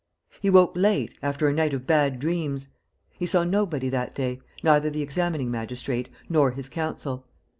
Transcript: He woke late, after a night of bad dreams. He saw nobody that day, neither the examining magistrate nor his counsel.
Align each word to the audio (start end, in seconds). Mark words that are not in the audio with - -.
He 0.41 0.49
woke 0.49 0.71
late, 0.75 1.13
after 1.21 1.47
a 1.47 1.53
night 1.53 1.75
of 1.75 1.85
bad 1.85 2.17
dreams. 2.19 2.69
He 3.19 3.27
saw 3.27 3.43
nobody 3.43 3.87
that 3.89 4.15
day, 4.15 4.41
neither 4.63 4.89
the 4.89 5.03
examining 5.03 5.51
magistrate 5.51 6.09
nor 6.27 6.49
his 6.53 6.69
counsel. 6.69 7.27